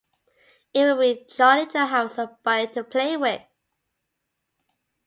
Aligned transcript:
It 0.73 0.83
will 0.83 0.97
be 0.99 1.27
jolly 1.29 1.67
to 1.67 1.85
have 1.85 2.13
somebody 2.13 2.73
to 2.73 2.83
play 2.83 3.17
with. 3.17 3.43